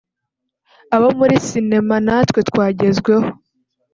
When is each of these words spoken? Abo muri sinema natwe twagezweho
Abo 0.95 1.09
muri 1.19 1.35
sinema 1.47 1.95
natwe 2.05 2.39
twagezweho 2.49 3.27